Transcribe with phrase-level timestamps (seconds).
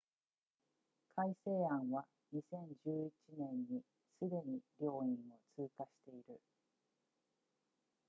[1.15, 3.81] 改正案は2011年に
[4.19, 6.41] すでに両院を通過している